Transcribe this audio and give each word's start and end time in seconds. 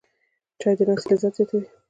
چای 0.59 0.73
د 0.77 0.81
ناستې 0.89 1.11
لذت 1.15 1.33
زیاتوي 1.37 1.59